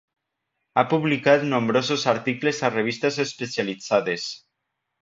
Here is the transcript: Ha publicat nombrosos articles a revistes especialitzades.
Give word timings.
Ha 0.77 0.83
publicat 0.93 1.45
nombrosos 1.51 2.07
articles 2.15 2.65
a 2.67 2.73
revistes 2.79 3.25
especialitzades. 3.29 4.29